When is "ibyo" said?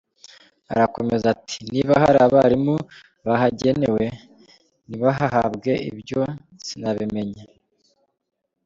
5.89-6.21